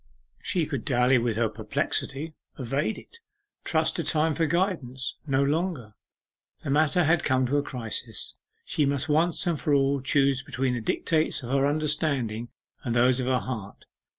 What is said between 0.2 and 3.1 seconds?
She could dally with her perplexity, evade